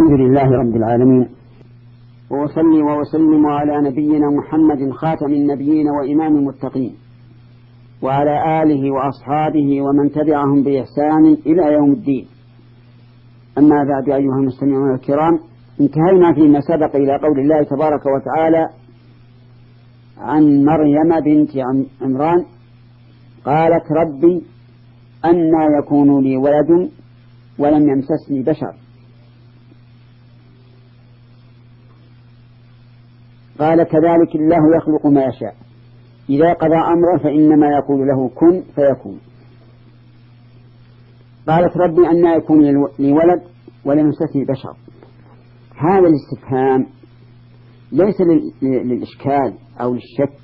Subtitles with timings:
[0.00, 1.28] الحمد لله رب العالمين.
[2.30, 6.94] وأصلي وأسلم على نبينا محمد خاتم النبيين وإمام المتقين.
[8.02, 12.26] وعلى آله وأصحابه ومن تبعهم بإحسان إلى يوم الدين.
[13.58, 15.38] أما بعد أيها المستمعون الكرام
[15.80, 18.68] انتهينا فيما سبق إلى قول الله تبارك وتعالى
[20.18, 21.50] عن مريم بنت
[22.02, 22.44] عمران
[23.44, 24.42] قالت ربي
[25.24, 26.90] أنى يكون لي ولد
[27.58, 28.79] ولم يمسسني بشر.
[33.60, 35.54] قال كذلك الله يخلق ما يشاء.
[36.30, 39.20] إذا قضى أمرا فإنما يقول له كن فيكون.
[41.48, 42.60] قالت ربي أن يكون
[42.98, 43.42] لي ولد
[43.84, 44.10] ولم
[44.44, 44.76] بشر.
[45.76, 46.86] هذا الاستفهام
[47.92, 48.20] ليس
[48.62, 50.38] للإشكال أو للشك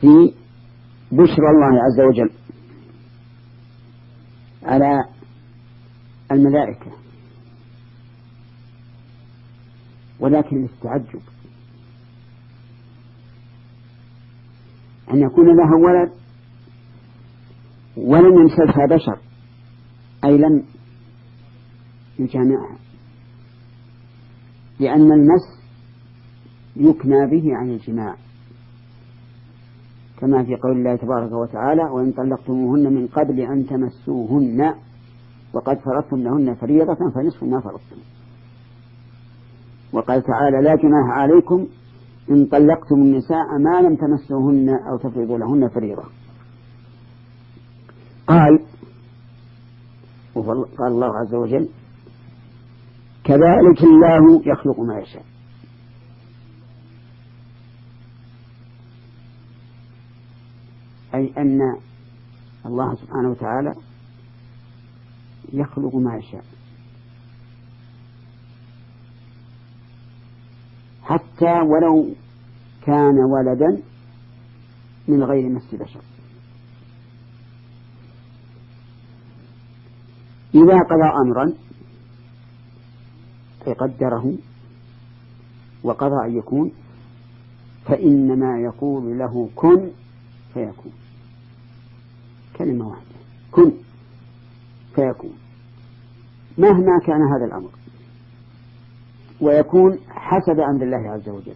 [0.00, 0.34] في
[1.12, 2.30] بشرى الله عز وجل
[4.64, 5.04] على
[6.32, 7.07] الملائكة.
[10.20, 11.20] ولكن للتعجب
[15.10, 16.12] أن يكون لها ولد
[17.96, 19.18] ولم يمسسها بشر
[20.24, 20.64] أي لم
[22.18, 22.78] يجامعها.
[24.80, 25.58] لأن المس
[26.76, 28.16] يكنى به عن الجماع
[30.18, 34.74] كما في قول الله تبارك وتعالى وإن طلقتموهن من قبل أن تمسوهن
[35.52, 37.96] وقد فرضتم لهن فريضة فنصف ما فرضتم.
[39.92, 41.66] وقال تعالى لا جناح عليكم
[42.30, 46.04] إن طلقتم النساء ما لم تمسوهن أو تفرضوا لهن فريضة.
[48.26, 48.60] قال
[50.78, 51.68] قال الله عز وجل
[53.24, 55.24] كذلك الله يخلق ما يشاء.
[61.14, 61.60] أي أن
[62.66, 63.74] الله سبحانه وتعالى
[65.52, 66.44] يخلق ما يشاء.
[71.08, 72.14] حتى ولو
[72.86, 73.82] كان ولدا
[75.08, 76.00] من غير مس بشر
[80.54, 81.52] إذا قضى أمرا
[83.66, 84.34] فقدره
[85.82, 86.72] وقضى أن يكون
[87.86, 89.90] فإنما يقول له كن
[90.54, 90.92] فيكون.
[92.56, 93.14] كلمة واحدة
[93.52, 93.72] كن
[94.94, 95.32] فيكون.
[96.58, 97.77] مهما كان هذا الأمر.
[99.40, 101.54] ويكون حسب أمر الله عز وجل.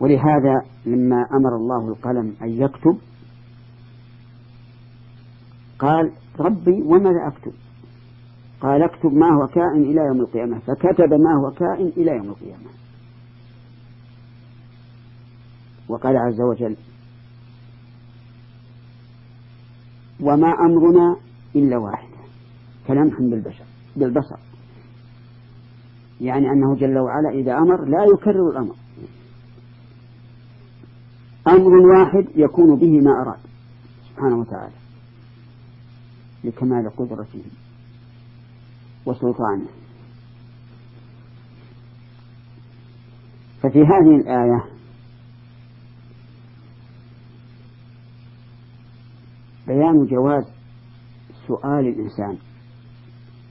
[0.00, 0.54] ولهذا
[0.86, 2.98] لما أمر الله القلم أن يكتب
[5.78, 7.52] قال ربي وماذا أكتب؟
[8.60, 10.58] قال اكتب ما هو كائن إلى يوم القيامة.
[10.58, 12.70] فكتب ما هو كائن إلى يوم القيامة.
[15.88, 16.76] وقال عز وجل
[20.20, 21.16] وما أمرنا
[21.56, 22.16] إلا واحدة
[22.86, 23.64] كلمح بالبشر
[23.96, 24.49] بالبصر.
[26.20, 28.74] يعني أنه جل وعلا إذا أمر لا يكرر الأمر.
[31.48, 33.40] أمر واحد يكون به ما أراد.
[34.10, 34.74] سبحانه وتعالى.
[36.44, 37.42] لكمال قدرته.
[39.06, 39.66] وسلطانه.
[43.62, 44.64] ففي هذه الآية
[49.66, 50.44] بيان جواز
[51.46, 52.38] سؤال الإنسان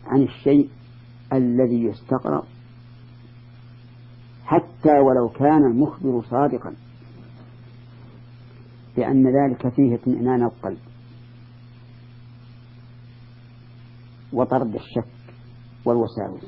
[0.05, 0.69] عن الشيء
[1.33, 2.43] الذي يستقرأ
[4.49, 6.75] حتى ولو كان المخبر صادقا.
[8.97, 10.77] لأن ذلك فيه اطمئنان القلب.
[14.33, 15.11] وطرد الشك
[15.85, 16.45] والوساوس.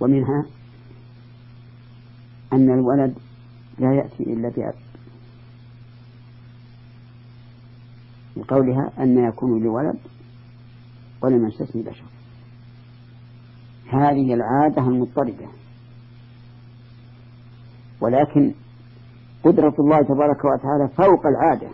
[0.00, 0.46] ومنها
[2.52, 3.14] أن الولد
[3.78, 4.74] لا يأتي إلا بأب.
[8.36, 9.98] لقولها أن يكون لولد
[11.22, 12.19] ولم يمسسني بشر.
[13.94, 15.48] هذه العادة المضطردة.
[18.00, 18.54] ولكن
[19.44, 21.70] قدرة الله تبارك وتعالى فوق العادة.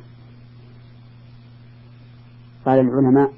[2.64, 3.32] قال العلماء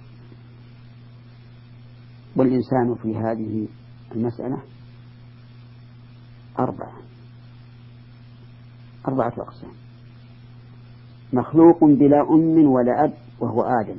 [2.37, 3.69] والإنسان في هذه
[4.15, 4.63] المسألة
[6.59, 6.93] أربعة.
[9.09, 9.71] أربعة أقسام.
[11.33, 13.97] مخلوق بلا أم ولا أب وهو آدم.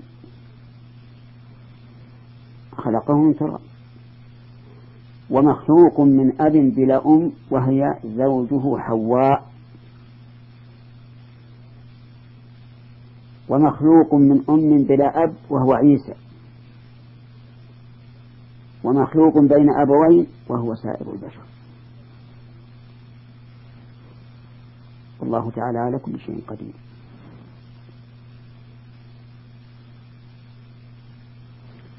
[2.78, 3.60] خلقه من تراب
[5.32, 9.50] ومخلوق من أب بلا أم وهي زوجه حواء.
[13.50, 16.14] ومخلوق من أم بلا أب وهو عيسى.
[18.84, 21.42] ومخلوق بين أبوين وهو سائر البشر.
[25.20, 26.74] والله تعالى على كل شيء قدير.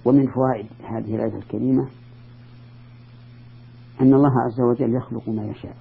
[0.05, 2.00] ومن فوائد هذه الآية الكريمة
[4.01, 5.77] أن الله عز وجل يخلق ما يشاء.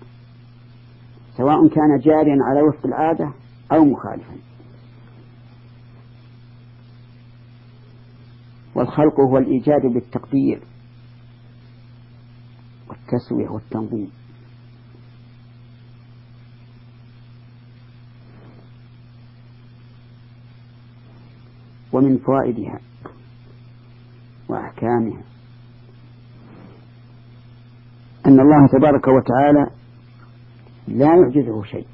[1.38, 3.34] سواء كان جاريا على وفق العادة
[3.72, 4.36] أو مخالفا.
[8.76, 10.62] والخلق هو الإيجاد بالتقدير
[12.90, 14.12] والتسوية والتنظيم.
[21.94, 22.80] ومن فوائدها
[24.50, 25.24] وأحكامها
[28.30, 29.72] أن الله تبارك وتعالى
[30.88, 31.88] لا يعجزه شيء.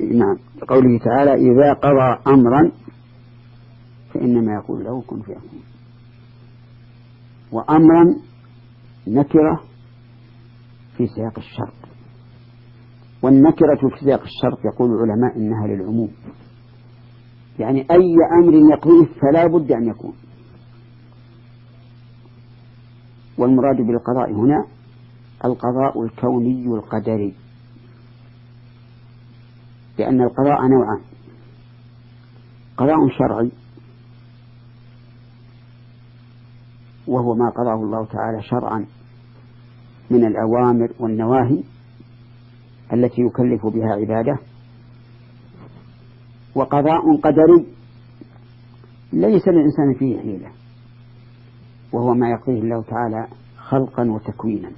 [0.00, 0.36] نعم.
[0.68, 2.72] قوله تعالى إذا قضى أمرا
[4.14, 5.62] فإنما يقول له كن فيكون.
[7.52, 8.04] وأمرا
[9.08, 9.60] نكرة
[10.96, 11.74] في سياق الشرط.
[13.22, 16.10] والنكرة في سياق الشرط يقول العلماء إنها للعموم.
[17.58, 20.14] يعني أي أمر يقضيه فلا بد أن يكون.
[23.38, 24.66] والمراد بالقضاء هنا
[25.44, 27.34] القضاء الكوني القدري.
[29.98, 31.00] لأن القضاء نوعان.
[32.76, 33.50] قضاء شرعي
[37.06, 38.86] وهو ما قضاه الله تعالى شرعا
[40.10, 41.62] من الأوامر والنواهي
[42.92, 44.38] التي يكلف بها عباده.
[46.54, 47.66] وقضاء قدري
[49.12, 50.63] ليس للإنسان فيه حيلة.
[51.94, 53.26] وهو ما يقضيه الله تعالى
[53.56, 54.70] خلقا وتكوينا.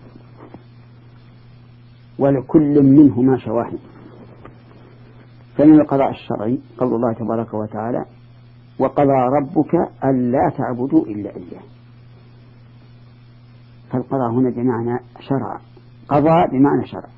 [2.19, 3.79] ولكل منهما شواهد.
[5.57, 8.05] فمن القضاء الشرعي قول الله تبارك وتعالى
[8.79, 9.75] وقضى ربك
[10.05, 11.63] ألا تعبدوا إلا إياه.
[13.91, 15.61] فالقضاء هنا بمعنى شرع.
[16.09, 17.09] قضى بمعنى شرع.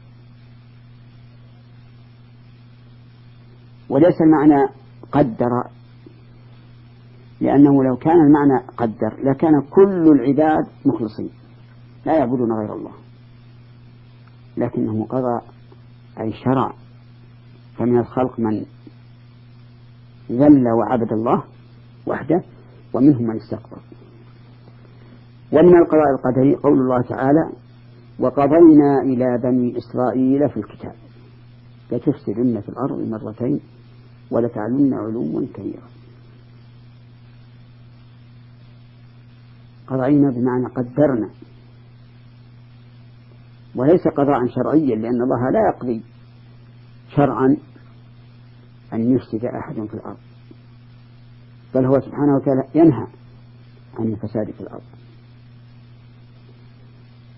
[3.89, 4.69] وليس المعنى
[5.13, 5.78] قدر
[7.41, 11.31] لأنه لو كان المعنى قدر لكان كل العباد مخلصين.
[12.07, 12.93] لا يعبدون غير الله.
[14.57, 15.41] لكنه قضى
[16.21, 16.73] أي شرع.
[17.77, 18.65] فمن الخلق من
[20.31, 21.43] ذل وعبد الله
[22.07, 22.43] وحده
[22.95, 23.79] ومنهم من استكبر
[25.53, 27.53] ومن القضاء القدري قول الله تعالى
[28.19, 30.95] وقضينا إلى بني إسرائيل في الكتاب.
[31.93, 33.61] لتفسدن في الأرض مرتين
[34.31, 35.98] ولتعلن علوا كبيرا.
[39.89, 41.29] قضينا بمعنى قدرنا.
[43.75, 46.03] وليس قضاء شرعيا لأن الله لا يقضي
[47.17, 47.57] شرعا
[48.93, 50.19] أن يفسد أحد في الأرض.
[51.75, 53.07] بل هو سبحانه وتعالى ينهى
[53.99, 54.83] عن الفساد في الأرض.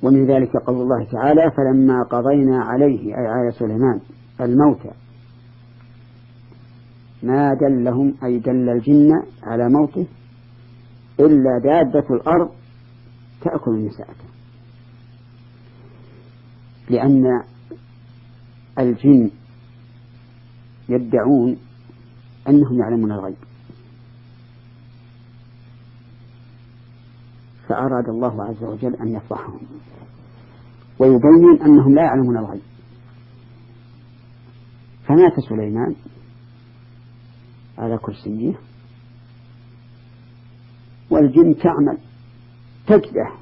[0.03, 4.01] ومن ذلك قول الله تعالى فلما قضينا عليه أي على سليمان
[4.41, 4.81] الموت.
[7.23, 9.11] ما دلهم أي دل الجن
[9.43, 10.07] على موته؟
[11.27, 12.51] إلا دابة الأرض
[13.43, 14.25] تأكل نساءته
[16.91, 17.43] لأن
[18.79, 19.31] الجن
[20.89, 21.57] يدعون
[22.49, 23.37] أنهم يعلمون الغيب.
[27.69, 29.61] فأراد الله عز وجل أن يفضحهم
[30.99, 32.63] ويبين أنهم لا يعلمون الغيب.
[35.09, 35.95] فمات سليمان
[37.79, 38.55] على كرسيه.
[41.11, 41.99] والجن تعمل
[42.87, 43.39] تكدح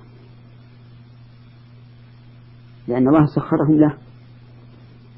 [2.89, 3.99] لأن الله سخرهم له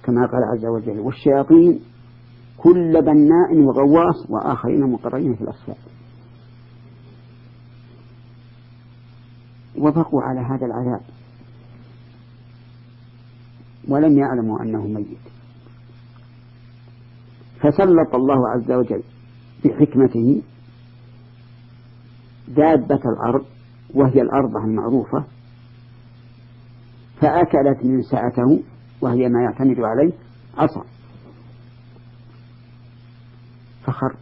[0.03, 1.81] كما قال عز وجل والشياطين
[2.59, 5.77] كل بناء وغواص وآخرين مقرين في الأصفاد
[9.79, 11.01] وبقوا على هذا العذاب.
[13.89, 15.19] ولم يعلموا أنه ميت.
[17.61, 19.03] فسلط الله عز وجل
[19.65, 20.43] بحكمته
[22.57, 23.45] دابة الأرض
[23.95, 25.25] وهي الأرض المعروفة
[27.21, 28.63] فأكلت من سعته
[29.01, 30.13] وهي ما يعتمد عليه
[30.59, 30.85] عصا
[33.85, 34.17] فخر.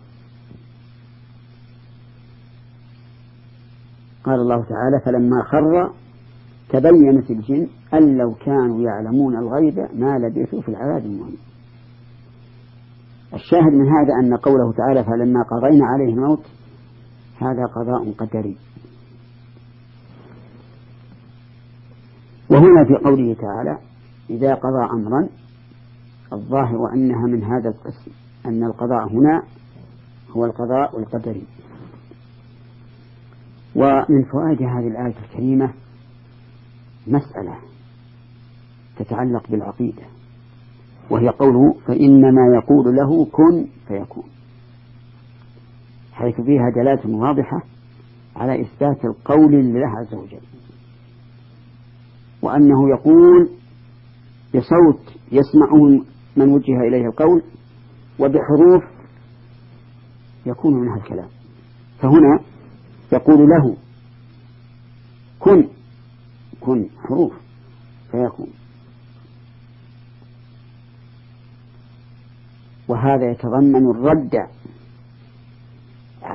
[4.24, 5.92] قال الله تعالى فلما خر
[6.68, 11.38] تبينت الجن أن لو كانوا يعلمون الغيب ما لبثوا في العذاب المهين.
[13.34, 16.46] الشاهد من هذا أن قوله تعالى فلما قضينا عليه الموت
[17.40, 18.56] هذا قضاء قدري.
[22.50, 23.78] وهنا في قوله تعالى
[24.30, 25.28] إذا قضى أمرا
[26.32, 28.10] الظاهر أنها من هذا القسم
[28.46, 29.42] أن القضاء هنا
[30.30, 31.46] هو القضاء القدري.
[33.76, 35.70] ومن فوائد هذه الآية الكريمة
[37.06, 37.54] مسألة
[38.96, 40.02] تتعلق بالعقيدة
[41.10, 44.24] وهي قوله فإنما يقول له كن فيكون.
[46.18, 47.62] حيث فيها دلالة واضحة
[48.36, 50.40] على إثبات القول لله عز وجل.
[52.42, 53.48] وأنه يقول
[54.54, 56.04] بصوت يسمعه
[56.36, 57.42] من وجه إليه القول
[58.18, 58.82] وبحروف
[60.46, 61.28] يكون منها الكلام.
[61.98, 62.40] فهنا
[63.12, 63.76] يقول له
[65.38, 65.68] كن
[66.60, 67.32] كن حروف
[68.10, 68.48] فيكون.
[72.88, 74.48] وهذا يتضمن الرد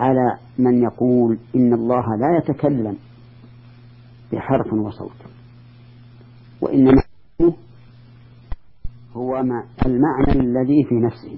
[0.04, 2.98] على من يقول إن الله لا يتكلم
[4.34, 5.18] بحرف وصوت
[6.62, 7.02] وإنما
[9.16, 9.38] هو
[9.86, 11.38] المعنى الذي في نفسه.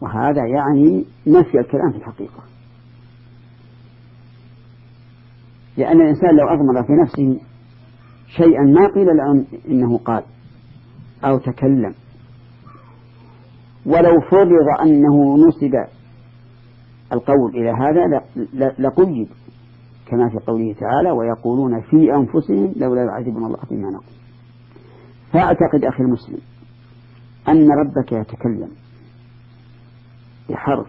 [0.00, 2.42] وهذا يعني نفي الكلام في الحقيقة.
[5.76, 7.40] لأن الإنسان لو أضمر في نفسه
[8.36, 10.22] شيئا ما قيل له إنه قال
[11.24, 11.94] أو تكلم
[13.86, 15.99] ولو فرض أنه نسب
[17.12, 18.22] القول إلى هذا
[18.78, 19.28] لقيد
[20.06, 24.14] كما في قوله تعالى ويقولون في أنفسهم لولا يعذبنا الله بما نقول.
[25.32, 26.38] فأعتقد أخي المسلم
[27.48, 28.70] أن ربك يتكلم
[30.50, 30.86] بحرف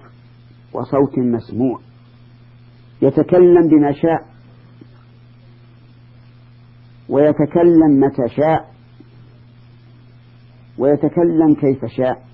[0.74, 1.80] وصوت مسموع
[3.02, 4.26] يتكلم بما شاء
[7.10, 8.72] ويتكلم متى شاء
[10.78, 12.31] ويتكلم كيف شاء.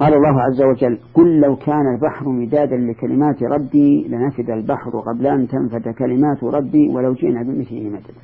[0.00, 5.48] قال الله عز وجل قل لو كان البحر مدادا لكلمات ربي لنفد البحر قبل أن
[5.48, 8.20] تنفد كلمات ربي ولو جئنا بمثله مددا.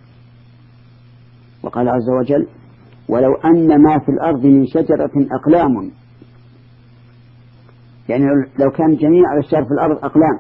[1.63, 2.47] وقال عز وجل
[3.09, 5.91] ولو أن ما في الأرض من شجرة أقلام.
[8.09, 8.25] يعني
[8.59, 10.39] لو كان جميع الأشجار في الأرض أقلام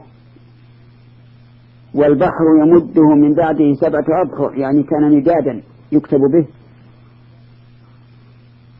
[1.95, 5.62] والبحر يمده من بعده سبعة أبحر يعني كان مدادا
[5.93, 6.47] يكتب به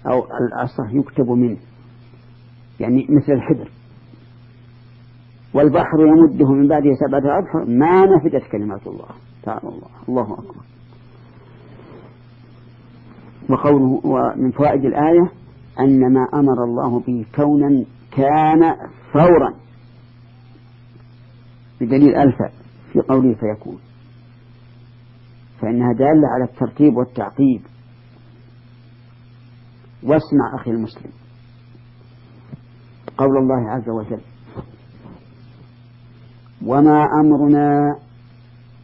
[0.07, 1.57] أو الأصح يكتب منه.
[2.87, 3.71] يعني مثل الحبر.
[5.55, 7.64] والبحر يمده من بعده سبعة أبحر.
[7.64, 9.09] ما نفدت كلمات الله.
[9.43, 9.88] تعالى الله.
[10.09, 10.62] الله أكبر.
[13.50, 15.31] وقوله ومن فوائد الآية
[15.81, 18.76] أن ما أمر الله به كونا كان
[19.12, 19.55] فورا.
[21.81, 22.50] بدليل ألفا
[22.93, 23.78] في قوله فيكون.
[25.61, 27.61] فإنها دالة على الترتيب والتعقيب.
[30.02, 31.11] واسمع أخي المسلم.
[33.18, 34.20] قول الله عز وجل
[36.66, 37.96] وما أمرنا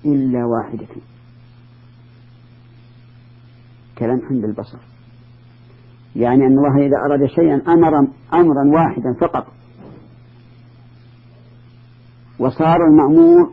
[0.05, 0.87] إلا واحدة.
[3.99, 4.79] كلمح بالبصر
[6.17, 9.47] يعني أن الله إذا أراد شيئا أمر أمرا واحدا فقط.
[12.39, 13.53] وصار المأمور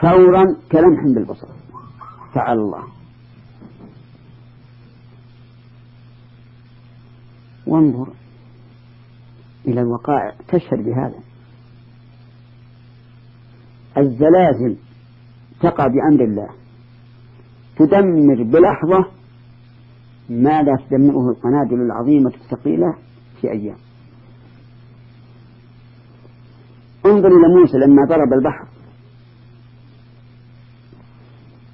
[0.00, 1.48] فورا كلمح بالبصر
[2.34, 2.84] فعل الله.
[7.66, 8.12] وانظر
[9.66, 11.18] إلى الوقائع تشهد بهذا.
[13.98, 14.76] الزلازل
[15.60, 16.48] تقع بأمر الله.
[17.76, 19.10] تدمر بلحظة
[20.30, 22.94] ما لا تدمره القنادل العظيمة الثقيلة
[23.40, 23.76] في أيام.
[27.06, 28.68] انظر إلى موسى لما ضرب البحر.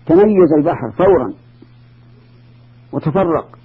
[0.06, 1.34] تميز البحر فورا
[2.92, 3.58] وتفرق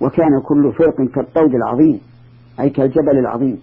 [0.00, 2.00] وكان كل فرق كالطود العظيم.
[2.60, 3.58] أي كالجبل العظيم.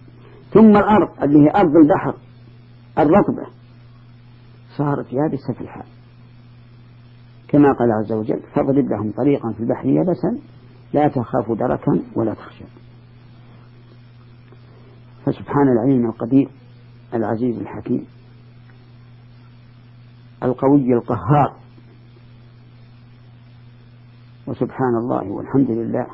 [0.53, 2.15] ثم الأرض اللي هي أرض البحر
[2.97, 3.47] الرطبة.
[4.77, 5.85] صارت يابسة في الحال.
[7.47, 10.41] كما قال عز وجل فاضرب لهم طريقا في البحر يبسا
[10.93, 12.63] لا تخاف دركا ولا تخشى.
[15.25, 16.49] فسبحان العليم القدير
[17.13, 18.05] العزيز الحكيم
[20.43, 21.55] القوي القهار.
[24.47, 26.07] وسبحان الله والحمد لله.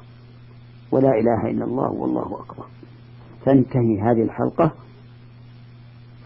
[0.95, 2.65] ولا إله إلا الله والله أكبر.
[3.45, 4.71] تنتهي هذه الحلقة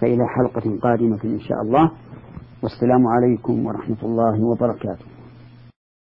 [0.01, 1.91] فإلى حلقة قادمة إن شاء الله.
[2.63, 5.05] والسلام عليكم ورحمة الله وبركاته.